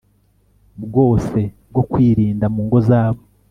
bwose 0.83 1.39
bwo 1.69 1.83
kwirinda 1.91 2.45
mu 2.53 2.61
ngo 2.67 2.77
zabo 2.87 3.21